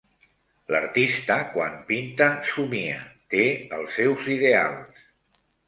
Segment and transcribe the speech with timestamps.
[0.75, 2.97] L'artista, quan pinta, somia,
[3.35, 3.45] te
[3.81, 5.09] els seus ideals